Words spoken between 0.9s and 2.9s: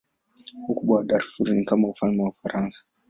wa Darfur ni kama ule wa Ufaransa.